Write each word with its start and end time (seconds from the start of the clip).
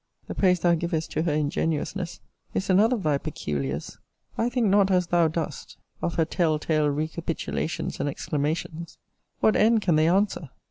The 0.25 0.33
praise 0.33 0.59
thou 0.61 0.73
givest 0.73 1.11
to 1.11 1.21
her 1.21 1.31
ingenuousness, 1.31 2.21
is 2.55 2.71
another 2.71 2.95
of 2.95 3.03
thy 3.03 3.19
peculiars. 3.19 3.99
I 4.35 4.49
think 4.49 4.65
not 4.65 4.89
as 4.89 5.05
thou 5.05 5.27
dost, 5.27 5.77
of 6.01 6.15
her 6.15 6.25
tell 6.25 6.57
tale 6.57 6.89
recapitulations 6.89 7.99
and 7.99 8.09
exclamations: 8.09 8.97
what 9.41 9.55
end 9.55 9.83
can 9.83 9.97
they 9.97 10.07
answer? 10.07 10.49